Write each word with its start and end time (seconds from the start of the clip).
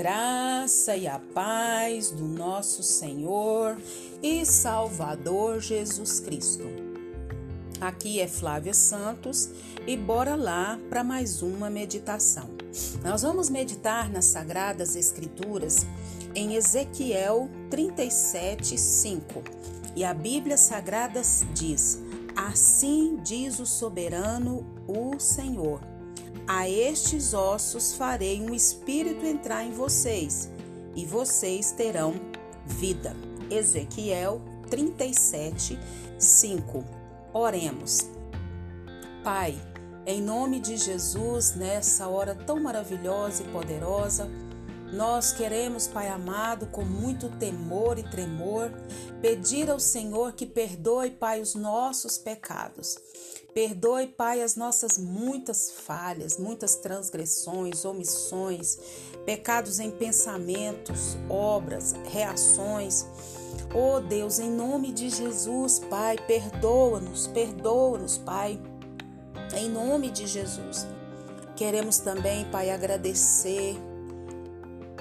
graça 0.00 0.96
e 0.96 1.06
a 1.06 1.18
paz 1.18 2.10
do 2.10 2.24
nosso 2.24 2.82
Senhor 2.82 3.76
e 4.22 4.46
Salvador 4.46 5.60
Jesus 5.60 6.18
Cristo. 6.20 6.64
Aqui 7.78 8.18
é 8.18 8.26
Flávia 8.26 8.72
Santos 8.72 9.50
e 9.86 9.98
bora 9.98 10.36
lá 10.36 10.80
para 10.88 11.04
mais 11.04 11.42
uma 11.42 11.68
meditação. 11.68 12.48
Nós 13.04 13.20
vamos 13.20 13.50
meditar 13.50 14.08
nas 14.08 14.24
Sagradas 14.24 14.96
Escrituras 14.96 15.86
em 16.34 16.54
Ezequiel 16.54 17.50
37, 17.68 18.78
5. 18.78 19.42
E 19.94 20.02
a 20.02 20.14
Bíblia 20.14 20.56
Sagrada 20.56 21.20
diz: 21.52 21.98
Assim 22.34 23.18
diz 23.22 23.60
o 23.60 23.66
soberano, 23.66 24.64
o 24.88 25.20
Senhor 25.20 25.89
a 26.46 26.68
estes 26.68 27.34
ossos 27.34 27.92
farei 27.92 28.40
um 28.40 28.54
espírito 28.54 29.24
entrar 29.24 29.64
em 29.64 29.72
vocês, 29.72 30.50
e 30.94 31.04
vocês 31.04 31.72
terão 31.72 32.14
vida. 32.66 33.14
Ezequiel 33.50 34.40
37, 34.68 35.78
5. 36.18 36.84
Oremos. 37.32 38.08
Pai, 39.24 39.60
em 40.06 40.22
nome 40.22 40.60
de 40.60 40.76
Jesus, 40.76 41.54
nessa 41.54 42.08
hora 42.08 42.34
tão 42.34 42.60
maravilhosa 42.60 43.42
e 43.42 43.48
poderosa, 43.48 44.28
nós 44.92 45.32
queremos, 45.32 45.86
Pai 45.86 46.08
amado, 46.08 46.66
com 46.66 46.84
muito 46.84 47.28
temor 47.28 47.98
e 47.98 48.02
tremor, 48.02 48.72
pedir 49.22 49.70
ao 49.70 49.78
Senhor 49.78 50.32
que 50.32 50.44
perdoe, 50.44 51.10
Pai, 51.10 51.40
os 51.40 51.54
nossos 51.54 52.18
pecados. 52.18 52.98
Perdoe, 53.54 54.08
Pai, 54.08 54.42
as 54.42 54.56
nossas 54.56 54.98
muitas 54.98 55.70
falhas, 55.70 56.38
muitas 56.38 56.76
transgressões, 56.76 57.84
omissões, 57.84 58.78
pecados 59.24 59.78
em 59.78 59.90
pensamentos, 59.90 61.16
obras, 61.28 61.94
reações. 62.10 63.06
Oh 63.72 64.00
Deus, 64.00 64.40
em 64.40 64.50
nome 64.50 64.92
de 64.92 65.08
Jesus, 65.08 65.78
Pai, 65.78 66.16
perdoa-nos, 66.26 67.28
perdoa-nos, 67.28 68.18
Pai. 68.18 68.60
Em 69.56 69.68
nome 69.68 70.10
de 70.10 70.26
Jesus. 70.26 70.86
Queremos 71.54 71.98
também, 71.98 72.44
Pai, 72.46 72.70
agradecer 72.70 73.76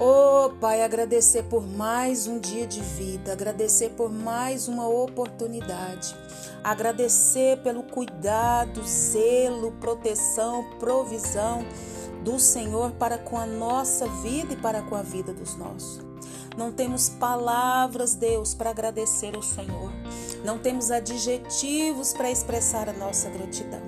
Oh, 0.02 0.52
Pai, 0.62 0.82
agradecer 0.82 1.44
por 1.44 1.68
mais 1.68 2.26
um 2.26 2.40
dia 2.40 2.66
de 2.66 2.80
vida, 2.80 3.34
agradecer 3.34 3.90
por 3.90 4.10
mais 4.10 4.70
uma 4.70 4.88
oportunidade, 4.88 6.16
agradecer 6.64 7.58
pelo 7.58 7.84
cuidado, 7.84 8.82
zelo, 8.82 9.74
proteção, 9.74 10.64
provisão 10.80 11.66
do 12.24 12.40
Senhor 12.40 12.92
para 12.92 13.18
com 13.18 13.38
a 13.38 13.46
nossa 13.46 14.08
vida 14.08 14.54
e 14.54 14.56
para 14.56 14.82
com 14.84 14.96
a 14.96 15.02
vida 15.02 15.34
dos 15.34 15.58
nossos. 15.58 16.00
Não 16.58 16.72
temos 16.72 17.10
palavras, 17.10 18.16
Deus, 18.16 18.54
para 18.54 18.70
agradecer 18.70 19.36
ao 19.36 19.44
Senhor. 19.44 19.92
Não 20.46 20.58
temos 20.58 20.92
adjetivos 20.92 22.14
para 22.14 22.32
expressar 22.32 22.88
a 22.88 22.94
nossa 22.94 23.30
gratidão. 23.30 23.82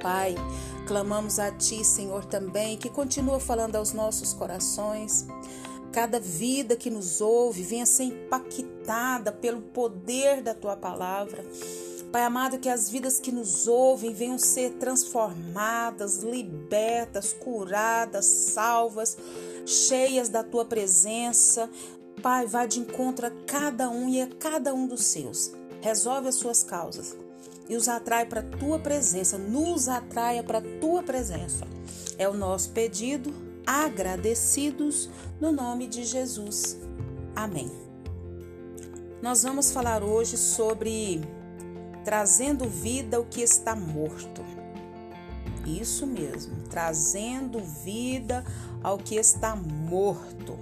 Pai, 0.00 0.34
Clamamos 0.86 1.38
a 1.38 1.50
Ti, 1.50 1.82
Senhor, 1.82 2.26
também, 2.26 2.76
que 2.76 2.90
continua 2.90 3.40
falando 3.40 3.76
aos 3.76 3.94
nossos 3.94 4.34
corações. 4.34 5.26
Cada 5.90 6.20
vida 6.20 6.76
que 6.76 6.90
nos 6.90 7.22
ouve 7.22 7.62
venha 7.62 7.86
ser 7.86 8.04
impactada 8.04 9.32
pelo 9.32 9.62
poder 9.62 10.42
da 10.42 10.52
Tua 10.52 10.76
palavra. 10.76 11.42
Pai 12.12 12.22
amado, 12.22 12.58
que 12.58 12.68
as 12.68 12.90
vidas 12.90 13.18
que 13.18 13.32
nos 13.32 13.66
ouvem 13.66 14.12
venham 14.12 14.38
ser 14.38 14.72
transformadas, 14.74 16.18
libertas, 16.18 17.32
curadas, 17.32 18.26
salvas, 18.26 19.16
cheias 19.64 20.28
da 20.28 20.44
Tua 20.44 20.66
presença. 20.66 21.70
Pai, 22.22 22.46
vá 22.46 22.66
de 22.66 22.80
encontro 22.80 23.26
a 23.26 23.30
cada 23.46 23.88
um 23.88 24.08
e 24.08 24.20
a 24.20 24.26
cada 24.26 24.74
um 24.74 24.86
dos 24.86 25.04
seus. 25.04 25.50
Resolve 25.80 26.28
as 26.28 26.34
suas 26.34 26.62
causas 26.62 27.16
e 27.68 27.76
os 27.76 27.88
atrai 27.88 28.26
para 28.26 28.40
a 28.40 28.58
tua 28.58 28.78
presença, 28.78 29.38
nos 29.38 29.88
atraia 29.88 30.42
para 30.42 30.58
a 30.58 30.80
tua 30.80 31.02
presença. 31.02 31.66
É 32.18 32.28
o 32.28 32.34
nosso 32.34 32.70
pedido, 32.70 33.32
agradecidos 33.66 35.08
no 35.40 35.52
nome 35.52 35.86
de 35.86 36.04
Jesus. 36.04 36.78
Amém. 37.34 37.70
Nós 39.22 39.42
vamos 39.42 39.72
falar 39.72 40.02
hoje 40.02 40.36
sobre 40.36 41.22
trazendo 42.04 42.68
vida 42.68 43.16
ao 43.16 43.24
que 43.24 43.40
está 43.40 43.74
morto. 43.74 44.44
Isso 45.66 46.06
mesmo, 46.06 46.56
trazendo 46.68 47.58
vida 47.60 48.44
ao 48.82 48.98
que 48.98 49.16
está 49.16 49.56
morto. 49.56 50.58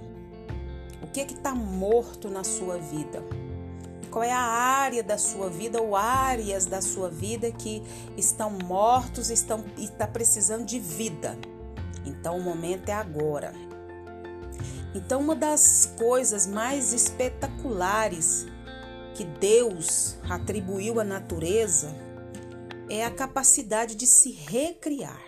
O 1.01 1.07
que 1.07 1.21
está 1.21 1.53
morto 1.53 2.29
na 2.29 2.45
sua 2.45 2.77
vida? 2.77 3.21
Qual 4.13 4.23
é 4.23 4.31
a 4.31 4.37
área 4.37 5.01
da 5.01 5.17
sua 5.17 5.49
vida 5.49 5.81
ou 5.81 5.95
áreas 5.95 6.67
da 6.67 6.83
sua 6.83 7.09
vida 7.09 7.51
que 7.51 7.81
estão 8.15 8.51
mortos 8.51 9.31
e 9.31 9.33
estão 9.33 9.65
está 9.75 10.05
precisando 10.05 10.67
de 10.67 10.79
vida? 10.79 11.35
Então 12.05 12.37
o 12.37 12.43
momento 12.43 12.89
é 12.89 12.93
agora. 12.93 13.51
Então 14.93 15.19
uma 15.19 15.35
das 15.35 15.91
coisas 15.97 16.45
mais 16.45 16.93
espetaculares 16.93 18.45
que 19.15 19.23
Deus 19.23 20.15
atribuiu 20.29 20.99
à 20.99 21.03
natureza 21.03 21.89
é 22.87 23.03
a 23.03 23.09
capacidade 23.09 23.95
de 23.95 24.05
se 24.05 24.29
recriar. 24.29 25.23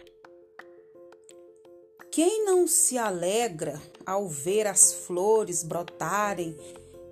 Quem 2.12 2.46
não 2.46 2.68
se 2.68 3.00
alegra 3.00 3.82
ao 4.06 4.30
ver 4.30 4.68
as 4.68 4.94
flores 4.94 5.64
brotarem 5.64 6.56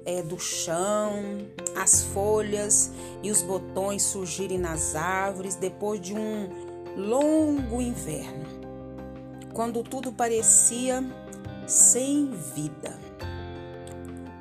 é, 0.06 0.22
do 0.22 0.40
chão, 0.40 1.47
as 1.75 2.03
folhas 2.03 2.91
e 3.22 3.31
os 3.31 3.41
botões 3.41 4.03
surgirem 4.03 4.58
nas 4.58 4.96
árvores 4.96 5.56
depois 5.56 6.02
de 6.02 6.14
um 6.14 6.50
longo 6.96 7.81
inverno, 7.81 8.46
quando 9.53 9.84
tudo 9.84 10.12
parecia 10.12 11.03
sem 11.68 12.31
vida. 12.56 12.97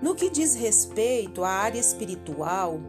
No 0.01 0.15
que 0.15 0.29
diz 0.29 0.55
respeito 0.55 1.45
à 1.45 1.51
área 1.51 1.79
espiritual, 1.79 2.81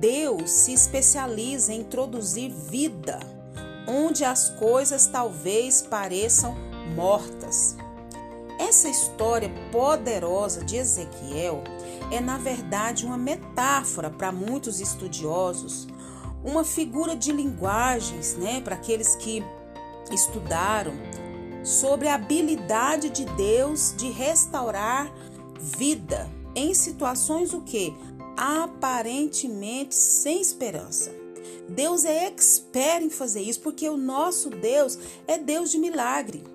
Deus 0.00 0.50
se 0.50 0.72
especializa 0.72 1.72
em 1.72 1.80
introduzir 1.80 2.50
vida 2.50 3.20
onde 3.86 4.24
as 4.24 4.50
coisas 4.50 5.06
talvez 5.06 5.82
pareçam 5.82 6.56
mortas. 6.94 7.76
Essa 8.58 8.88
história 8.88 9.50
poderosa 9.72 10.64
de 10.64 10.76
Ezequiel 10.76 11.62
é, 12.10 12.20
na 12.20 12.38
verdade, 12.38 13.04
uma 13.04 13.18
metáfora 13.18 14.10
para 14.10 14.30
muitos 14.30 14.80
estudiosos, 14.80 15.88
uma 16.44 16.62
figura 16.62 17.16
de 17.16 17.32
linguagens, 17.32 18.36
né, 18.36 18.60
para 18.60 18.74
aqueles 18.74 19.16
que 19.16 19.42
estudaram 20.12 20.92
sobre 21.64 22.08
a 22.08 22.14
habilidade 22.14 23.08
de 23.08 23.24
Deus 23.24 23.94
de 23.96 24.10
restaurar 24.10 25.10
vida 25.58 26.30
em 26.54 26.74
situações 26.74 27.54
o 27.54 27.62
que 27.62 27.94
aparentemente 28.36 29.94
sem 29.94 30.40
esperança. 30.40 31.10
Deus 31.68 32.04
é 32.04 32.26
expert 32.26 33.02
em 33.02 33.10
fazer 33.10 33.40
isso 33.40 33.60
porque 33.60 33.88
o 33.88 33.96
nosso 33.96 34.50
Deus 34.50 34.98
é 35.26 35.38
Deus 35.38 35.70
de 35.70 35.78
milagre. 35.78 36.53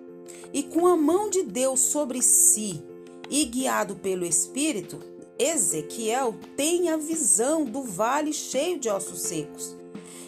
E 0.54 0.64
com 0.64 0.88
a 0.88 0.98
mão 0.98 1.30
de 1.30 1.44
Deus 1.44 1.80
sobre 1.80 2.22
si 2.22 2.84
e 3.30 3.46
guiado 3.46 3.96
pelo 3.96 4.26
Espírito, 4.26 5.00
Ezequiel 5.38 6.36
tem 6.58 6.90
a 6.90 6.98
visão 6.98 7.64
do 7.64 7.84
vale 7.84 8.34
cheio 8.34 8.80
de 8.80 8.90
ossos 8.90 9.22
secos. 9.22 9.78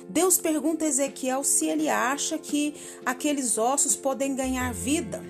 Deus 0.08 0.38
pergunta 0.38 0.86
a 0.86 0.88
Ezequiel 0.88 1.44
se 1.44 1.68
ele 1.68 1.90
acha 1.90 2.38
que 2.38 2.76
aqueles 3.06 3.58
ossos 3.58 3.96
podem 3.96 4.36
ganhar 4.36 4.74
vida. 4.74 5.24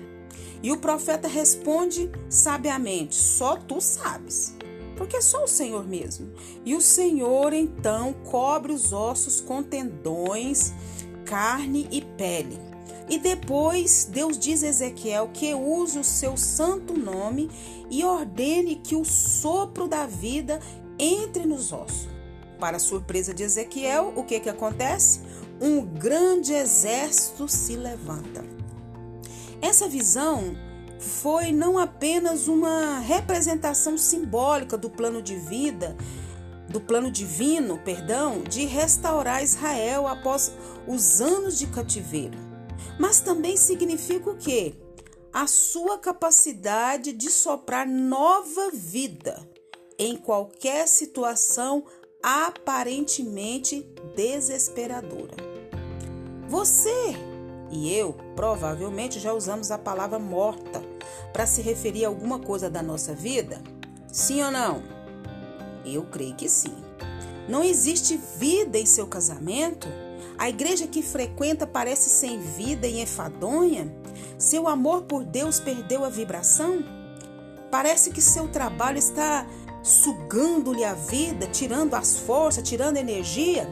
E 0.62 0.70
o 0.70 0.78
profeta 0.78 1.26
responde 1.26 2.10
sabiamente: 2.28 3.14
Só 3.14 3.56
tu 3.56 3.80
sabes, 3.80 4.54
porque 4.96 5.16
é 5.16 5.20
só 5.20 5.44
o 5.44 5.48
Senhor 5.48 5.86
mesmo. 5.86 6.32
E 6.64 6.74
o 6.74 6.80
Senhor 6.80 7.52
então 7.52 8.12
cobre 8.24 8.72
os 8.72 8.92
ossos 8.92 9.40
com 9.40 9.62
tendões, 9.62 10.72
carne 11.24 11.88
e 11.90 12.02
pele. 12.02 12.71
E 13.12 13.18
depois 13.18 14.08
Deus 14.10 14.38
diz 14.38 14.64
a 14.64 14.68
Ezequiel 14.68 15.28
que 15.34 15.52
use 15.52 15.98
o 15.98 16.02
seu 16.02 16.34
santo 16.34 16.98
nome 16.98 17.50
e 17.90 18.02
ordene 18.02 18.76
que 18.76 18.96
o 18.96 19.04
sopro 19.04 19.86
da 19.86 20.06
vida 20.06 20.58
entre 20.98 21.44
nos 21.44 21.74
ossos. 21.74 22.08
Para 22.58 22.78
surpresa 22.78 23.34
de 23.34 23.42
Ezequiel, 23.42 24.14
o 24.16 24.24
que, 24.24 24.40
que 24.40 24.48
acontece? 24.48 25.20
Um 25.60 25.84
grande 25.84 26.54
exército 26.54 27.46
se 27.46 27.76
levanta. 27.76 28.42
Essa 29.60 29.86
visão 29.86 30.56
foi 30.98 31.52
não 31.52 31.76
apenas 31.76 32.48
uma 32.48 32.98
representação 32.98 33.98
simbólica 33.98 34.78
do 34.78 34.88
plano 34.88 35.20
de 35.20 35.36
vida, 35.36 35.94
do 36.66 36.80
plano 36.80 37.10
divino, 37.10 37.76
perdão, 37.76 38.42
de 38.42 38.64
restaurar 38.64 39.44
Israel 39.44 40.08
após 40.08 40.50
os 40.88 41.20
anos 41.20 41.58
de 41.58 41.66
cativeiro 41.66 42.51
mas 42.98 43.20
também 43.20 43.56
significa 43.56 44.30
o 44.30 44.36
quê? 44.36 44.74
a 45.32 45.46
sua 45.46 45.96
capacidade 45.96 47.12
de 47.12 47.30
soprar 47.30 47.88
nova 47.88 48.70
vida 48.70 49.48
em 49.98 50.14
qualquer 50.16 50.86
situação 50.86 51.84
aparentemente 52.22 53.82
desesperadora. 54.14 55.36
Você 56.48 57.14
e 57.70 57.94
eu 57.94 58.14
provavelmente 58.36 59.18
já 59.18 59.32
usamos 59.32 59.70
a 59.70 59.78
palavra 59.78 60.18
morta 60.18 60.82
para 61.32 61.46
se 61.46 61.62
referir 61.62 62.04
a 62.04 62.08
alguma 62.08 62.38
coisa 62.38 62.68
da 62.68 62.82
nossa 62.82 63.14
vida? 63.14 63.62
Sim 64.12 64.42
ou 64.42 64.50
não? 64.50 64.82
Eu 65.86 66.02
creio 66.04 66.34
que 66.34 66.48
sim. 66.48 66.76
Não 67.48 67.64
existe 67.64 68.20
vida 68.36 68.78
em 68.78 68.84
seu 68.84 69.06
casamento? 69.06 69.88
A 70.38 70.48
igreja 70.48 70.86
que 70.86 71.02
frequenta 71.02 71.66
parece 71.66 72.10
sem 72.10 72.38
vida 72.38 72.86
e 72.86 73.00
enfadonha? 73.00 73.94
Seu 74.38 74.66
amor 74.66 75.02
por 75.02 75.24
Deus 75.24 75.60
perdeu 75.60 76.04
a 76.04 76.08
vibração? 76.08 76.84
Parece 77.70 78.10
que 78.10 78.20
seu 78.20 78.48
trabalho 78.48 78.98
está 78.98 79.46
sugando-lhe 79.82 80.84
a 80.84 80.94
vida, 80.94 81.46
tirando 81.46 81.94
as 81.94 82.16
forças, 82.16 82.68
tirando 82.68 82.96
energia? 82.96 83.68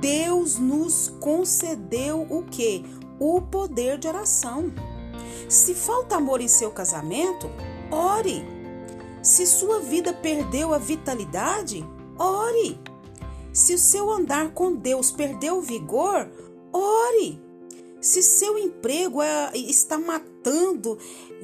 Deus 0.00 0.58
nos 0.58 1.08
concedeu 1.20 2.26
o 2.30 2.42
que? 2.42 2.84
O 3.18 3.40
poder 3.40 3.98
de 3.98 4.08
oração. 4.08 4.72
Se 5.48 5.74
falta 5.74 6.16
amor 6.16 6.40
em 6.40 6.48
seu 6.48 6.70
casamento, 6.70 7.50
ore. 7.90 8.44
Se 9.22 9.46
sua 9.46 9.80
vida 9.80 10.12
perdeu 10.12 10.72
a 10.72 10.78
vitalidade, 10.78 11.84
ore. 12.18 12.78
Se 13.56 13.72
o 13.72 13.78
seu 13.78 14.10
andar 14.10 14.52
com 14.52 14.74
Deus 14.74 15.10
perdeu 15.10 15.62
vigor, 15.62 16.30
ore. 16.70 17.40
Se 18.02 18.22
seu 18.22 18.58
emprego 18.58 19.22
é, 19.22 19.50
está 19.56 19.96
matando 19.96 20.98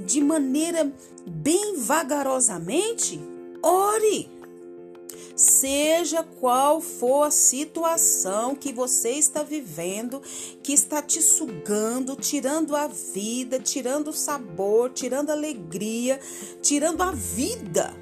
de 0.04 0.20
maneira 0.20 0.92
bem 1.26 1.74
vagarosamente, 1.78 3.18
ore. 3.62 4.28
Seja 5.34 6.22
qual 6.22 6.82
for 6.82 7.28
a 7.28 7.30
situação 7.30 8.54
que 8.54 8.74
você 8.74 9.12
está 9.12 9.42
vivendo, 9.42 10.20
que 10.62 10.74
está 10.74 11.00
te 11.00 11.22
sugando, 11.22 12.14
tirando 12.14 12.76
a 12.76 12.88
vida, 12.88 13.58
tirando 13.58 14.08
o 14.08 14.12
sabor, 14.12 14.90
tirando 14.90 15.30
a 15.30 15.32
alegria, 15.32 16.20
tirando 16.60 17.00
a 17.00 17.10
vida, 17.10 17.96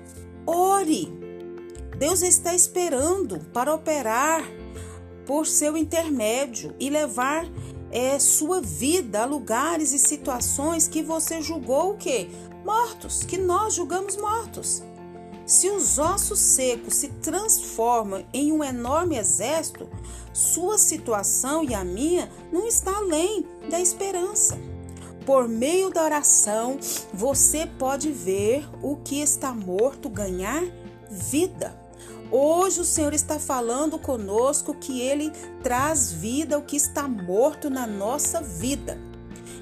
ore. 0.45 1.30
Deus 2.01 2.23
está 2.23 2.55
esperando 2.55 3.41
para 3.53 3.75
operar 3.75 4.43
por 5.27 5.47
seu 5.47 5.77
intermédio 5.77 6.75
e 6.81 6.89
levar 6.89 7.47
é, 7.91 8.19
sua 8.19 8.63
vida 8.63 9.21
a 9.21 9.27
lugares 9.27 9.93
e 9.93 9.99
situações 9.99 10.89
que 10.89 11.03
você 11.03 11.43
julgou 11.43 11.91
o 11.91 11.97
quê? 11.99 12.31
Mortos, 12.65 13.23
que 13.23 13.37
nós 13.37 13.75
julgamos 13.75 14.17
mortos. 14.17 14.83
Se 15.45 15.69
os 15.69 15.99
ossos 15.99 16.39
secos 16.39 16.95
se 16.95 17.09
transformam 17.09 18.25
em 18.33 18.51
um 18.51 18.65
enorme 18.65 19.19
exército, 19.19 19.87
sua 20.33 20.79
situação 20.79 21.63
e 21.63 21.75
a 21.75 21.85
minha 21.85 22.33
não 22.51 22.67
está 22.67 22.97
além 22.97 23.45
da 23.69 23.79
esperança. 23.79 24.59
Por 25.27 25.47
meio 25.47 25.91
da 25.91 26.03
oração, 26.03 26.79
você 27.13 27.67
pode 27.79 28.11
ver 28.11 28.67
o 28.83 28.97
que 28.97 29.21
está 29.21 29.53
morto 29.53 30.09
ganhar 30.09 30.63
vida. 31.11 31.80
Hoje 32.33 32.81
o 32.81 32.85
Senhor 32.85 33.13
está 33.13 33.41
falando 33.41 33.99
conosco 33.99 34.73
que 34.75 35.01
ele 35.01 35.33
traz 35.63 36.13
vida 36.13 36.55
ao 36.55 36.63
que 36.63 36.77
está 36.77 37.09
morto 37.09 37.69
na 37.69 37.87
nossa 37.89 38.41
vida. 38.41 38.97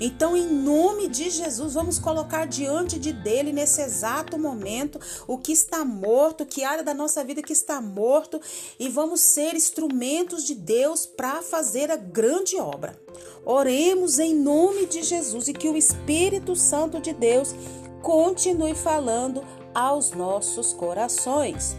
Então, 0.00 0.37
em 0.37 0.47
nome 0.47 1.09
de 1.09 1.29
Jesus, 1.29 1.75
vamos 1.75 1.99
colocar 1.99 2.47
diante 2.47 2.99
de 2.99 3.12
dele 3.12 3.53
nesse 3.53 3.81
exato 3.81 4.38
momento 4.38 5.00
o 5.26 5.38
que 5.38 5.50
está 5.50 5.85
morto, 5.85 6.47
que 6.47 6.62
área 6.62 6.85
da 6.85 6.94
nossa 6.94 7.25
vida 7.25 7.43
que 7.43 7.53
está 7.53 7.81
morto, 7.81 8.41
e 8.79 8.88
vamos 8.88 9.20
ser 9.20 9.55
instrumentos 9.55 10.44
de 10.44 10.55
Deus 10.55 11.05
para 11.05 11.43
fazer 11.43 11.91
a 11.91 11.97
grande 11.97 12.56
obra. 12.59 12.97
Oremos 13.44 14.19
em 14.19 14.35
nome 14.35 14.87
de 14.87 15.03
Jesus 15.03 15.49
e 15.49 15.53
que 15.53 15.69
o 15.69 15.76
Espírito 15.76 16.55
Santo 16.55 17.00
de 17.00 17.12
Deus 17.12 17.55
continue 18.03 18.75
falando 18.75 19.43
aos 19.75 20.12
nossos 20.12 20.73
corações. 20.73 21.76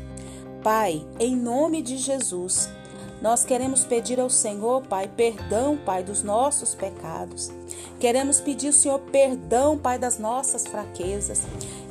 Pai, 0.64 1.06
em 1.18 1.38
nome 1.38 1.82
de 1.82 1.98
Jesus, 1.98 2.70
nós 3.22 3.46
queremos 3.46 3.86
pedir 3.86 4.20
ao 4.20 4.30
Senhor, 4.30 4.82
Pai, 4.88 5.08
perdão, 5.08 5.78
Pai, 5.78 6.04
dos 6.04 6.22
nossos 6.22 6.76
pecados. 6.76 7.50
Queremos 7.98 8.42
pedir 8.42 8.68
ao 8.68 8.74
Senhor 8.74 9.00
perdão, 9.00 9.78
Pai, 9.78 9.98
das 9.98 10.20
nossas 10.20 10.68
fraquezas. 10.68 11.44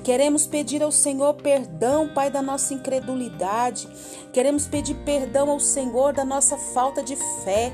Queremos 0.04 0.46
pedir 0.46 0.82
ao 0.82 0.92
Senhor 0.92 1.32
perdão, 1.34 2.08
Pai, 2.08 2.30
da 2.30 2.42
nossa 2.42 2.74
incredulidade. 2.74 3.88
Queremos 4.34 4.66
pedir 4.66 4.96
perdão 4.96 5.50
ao 5.50 5.60
Senhor 5.60 6.12
da 6.12 6.24
nossa 6.24 6.58
falta 6.58 7.02
de 7.02 7.16
fé. 7.44 7.72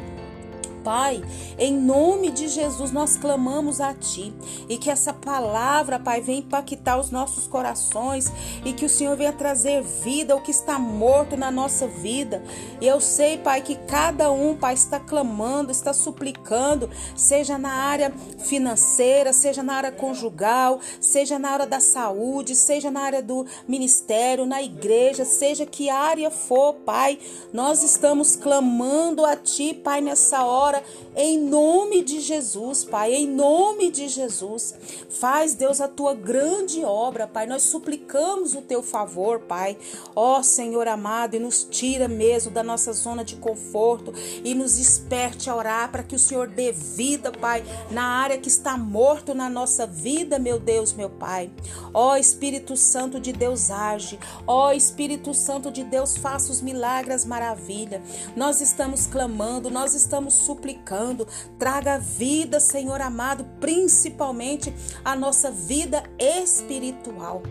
Pai, 0.85 1.25
em 1.59 1.73
nome 1.73 2.31
de 2.31 2.47
Jesus 2.47 2.93
nós 2.93 3.17
clamamos 3.17 3.81
a 3.81 3.95
Ti. 3.95 4.33
E 4.69 4.77
que 4.77 4.91
essa 4.91 5.15
palavra, 5.15 5.99
Pai, 5.99 6.21
venha 6.21 6.41
impactar 6.41 7.01
os 7.01 7.11
nossos 7.11 7.47
corações. 7.47 8.31
E 8.65 8.73
que 8.75 8.85
o 8.85 8.89
Senhor 8.89 9.17
venha 9.17 9.33
trazer 9.33 9.83
vida 9.83 10.35
ao 10.35 10.43
que 10.43 10.51
está 10.51 10.79
morto 10.79 11.37
na 11.37 11.51
nossa 11.51 11.89
vida. 11.89 12.45
E 12.81 12.87
eu 12.87 13.01
sei, 13.01 13.39
Pai, 13.39 13.63
que 13.63 13.75
cada 13.75 14.31
um, 14.31 14.55
Pai, 14.55 14.75
está 14.75 15.01
clamando, 15.01 15.73
está 15.73 15.95
suplicando, 15.95 16.91
seja 17.17 17.57
na 17.57 17.73
área 17.73 18.13
financeira, 18.39 19.33
seja 19.33 19.63
na 19.63 19.77
área 19.77 19.93
conjugal, 19.93 20.81
seja 21.01 21.39
na 21.39 21.51
área 21.51 21.67
da 21.67 21.81
saúde, 21.81 22.55
seja 22.55 22.91
na 22.91 23.01
área 23.01 23.23
do 23.23 23.47
ministério, 23.67 24.45
na 24.45 24.63
igreja, 24.63 25.25
seja 25.25 25.65
que 25.65 25.89
área 25.89 26.31
for, 26.31 26.75
Pai, 26.75 27.19
nós 27.53 27.83
estamos 27.83 28.37
clamando 28.37 29.25
a 29.25 29.35
Ti, 29.35 29.73
Pai, 29.73 30.03
nessa 30.03 30.45
hora 30.45 30.74
agora, 30.75 30.83
em 31.17 31.39
nome 31.39 32.03
de 32.03 32.21
Jesus, 32.21 32.85
Pai, 32.85 33.15
em 33.15 33.27
nome 33.27 33.91
de 33.91 34.09
Jesus. 34.09 34.75
Faz, 35.09 35.55
Deus, 35.55 35.81
a 35.81 35.87
tua 35.87 36.15
grande 36.15 36.85
obra, 36.85 37.27
Pai. 37.27 37.47
Nós 37.47 37.63
suplicamos 37.63 38.55
o 38.55 38.63
teu 38.63 38.83
favor, 38.83 39.41
Pai. 39.41 39.77
Ó 40.17 40.43
Senhor 40.43 40.89
amado, 40.89 41.37
e 41.37 41.39
nos 41.39 41.65
tira 41.65 42.09
mesmo 42.09 42.51
da 42.51 42.63
nossa 42.63 42.93
zona 42.93 43.25
de 43.25 43.37
conforto 43.37 44.13
e 44.43 44.55
nos 44.55 44.77
desperte 44.77 45.49
a 45.49 45.55
orar 45.57 45.91
para 45.91 46.03
que 46.03 46.17
o 46.17 46.19
Senhor 46.19 46.49
dê 46.49 46.73
vida, 46.73 47.31
Pai, 47.31 47.65
na 47.91 48.05
área 48.05 48.39
que 48.39 48.49
está 48.49 48.77
morto 48.77 49.35
na 49.35 49.49
nossa 49.49 49.87
vida, 49.87 50.39
meu 50.39 50.59
Deus, 50.59 50.93
meu 50.93 51.11
Pai. 51.11 51.51
Ó 51.93 52.17
Espírito 52.17 52.77
Santo 52.77 53.21
de 53.21 53.33
Deus, 53.33 53.71
age. 53.71 54.19
Ó 54.47 54.73
Espírito 54.73 55.33
Santo 55.33 55.71
de 55.71 55.85
Deus, 55.85 56.17
faça 56.17 56.51
os 56.51 56.61
milagres, 56.61 57.25
maravilha. 57.25 58.03
Nós 58.37 58.61
estamos 58.61 59.07
clamando, 59.07 59.71
nós 59.71 59.95
estamos 59.95 60.35
suplicando 60.35 60.64
suplicando, 60.65 61.29
traga 61.59 61.99
vida, 61.99 62.59
Senhor 62.59 62.99
amado, 63.03 63.45
principalmente 63.61 64.75
a 65.05 65.15
nossa 65.15 65.51
vida 65.51 66.03
espiritual. 66.19 67.43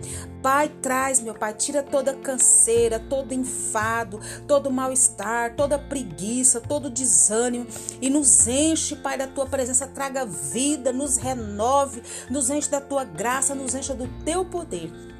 Pai, 0.42 0.68
traz, 0.82 1.22
meu 1.22 1.36
Pai, 1.36 1.54
tira 1.54 1.84
toda 1.84 2.16
canseira, 2.16 3.00
todo 3.00 3.32
enfado, 3.32 4.20
todo 4.48 4.72
mal-estar, 4.72 5.56
toda 5.56 5.78
preguiça, 5.78 6.60
todo 6.60 6.90
desânimo 6.90 7.68
e 8.02 8.10
nos 8.10 8.48
enche, 8.48 8.96
Pai, 8.96 9.16
da 9.16 9.28
tua 9.28 9.46
presença. 9.46 9.88
Traga 9.88 10.26
vida, 10.26 10.92
nos 10.92 11.18
renove, 11.18 12.02
nos 12.32 12.50
enche 12.50 12.70
da 12.70 12.82
tua 12.82 13.04
graça, 13.04 13.54
nos 13.54 13.76
enche 13.76 13.94
do 13.94 14.10
teu 14.26 14.44
poder. 14.44 15.13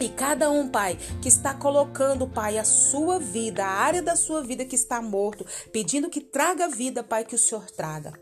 E 0.00 0.08
cada 0.10 0.50
um, 0.50 0.68
Pai, 0.68 0.98
que 1.22 1.28
está 1.28 1.54
colocando, 1.54 2.28
Pai, 2.28 2.58
a 2.58 2.64
sua 2.64 3.18
vida, 3.18 3.64
a 3.64 3.70
área 3.70 4.02
da 4.02 4.14
sua 4.14 4.42
vida 4.42 4.64
que 4.64 4.74
está 4.74 5.00
morto, 5.00 5.46
pedindo 5.72 6.10
que 6.10 6.20
traga 6.20 6.68
vida, 6.68 7.02
Pai, 7.02 7.24
que 7.24 7.34
o 7.34 7.38
Senhor 7.38 7.70
traga. 7.70 8.12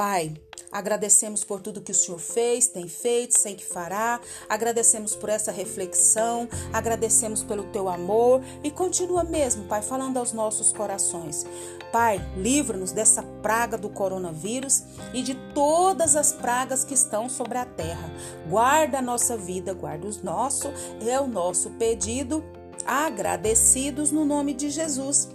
Pai, 0.00 0.32
agradecemos 0.72 1.44
por 1.44 1.60
tudo 1.60 1.82
que 1.82 1.92
o 1.92 1.94
Senhor 1.94 2.18
fez, 2.18 2.68
tem 2.68 2.88
feito, 2.88 3.38
sei 3.38 3.54
que 3.54 3.66
fará. 3.66 4.18
Agradecemos 4.48 5.14
por 5.14 5.28
essa 5.28 5.52
reflexão, 5.52 6.48
agradecemos 6.72 7.42
pelo 7.42 7.64
teu 7.64 7.86
amor 7.86 8.40
e 8.64 8.70
continua 8.70 9.24
mesmo, 9.24 9.66
Pai, 9.66 9.82
falando 9.82 10.16
aos 10.16 10.32
nossos 10.32 10.72
corações. 10.72 11.44
Pai, 11.92 12.18
livra-nos 12.34 12.92
dessa 12.92 13.22
praga 13.42 13.76
do 13.76 13.90
coronavírus 13.90 14.84
e 15.12 15.20
de 15.20 15.34
todas 15.52 16.16
as 16.16 16.32
pragas 16.32 16.82
que 16.82 16.94
estão 16.94 17.28
sobre 17.28 17.58
a 17.58 17.66
terra. 17.66 18.10
Guarda 18.48 19.00
a 19.00 19.02
nossa 19.02 19.36
vida, 19.36 19.74
guarda 19.74 20.06
os 20.06 20.22
nossos, 20.22 20.70
é 21.06 21.20
o 21.20 21.26
nosso 21.26 21.68
pedido. 21.72 22.42
Agradecidos 22.86 24.10
no 24.10 24.24
nome 24.24 24.54
de 24.54 24.70
Jesus. 24.70 25.28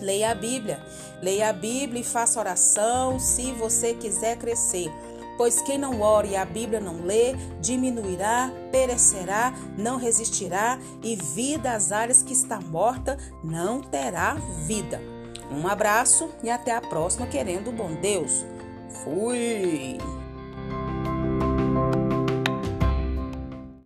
Leia 0.00 0.30
a 0.30 0.34
Bíblia, 0.34 0.80
leia 1.22 1.48
a 1.48 1.52
Bíblia 1.52 2.00
e 2.00 2.04
faça 2.04 2.40
oração 2.40 3.18
se 3.18 3.52
você 3.52 3.94
quiser 3.94 4.36
crescer. 4.36 4.90
Pois 5.36 5.60
quem 5.62 5.78
não 5.78 6.00
ore 6.00 6.30
e 6.30 6.36
a 6.36 6.44
Bíblia 6.44 6.80
não 6.80 7.04
lê, 7.04 7.34
diminuirá, 7.60 8.52
perecerá, 8.70 9.52
não 9.76 9.96
resistirá, 9.96 10.78
e 11.02 11.16
vida 11.16 11.72
às 11.72 11.90
áreas 11.90 12.22
que 12.22 12.32
está 12.32 12.60
morta 12.60 13.18
não 13.42 13.80
terá 13.80 14.34
vida. 14.66 15.00
Um 15.50 15.66
abraço 15.66 16.30
e 16.42 16.50
até 16.50 16.72
a 16.72 16.80
próxima, 16.80 17.26
querendo 17.26 17.68
o 17.68 17.72
bom 17.72 17.92
Deus. 17.94 18.44
Fui! 19.02 19.98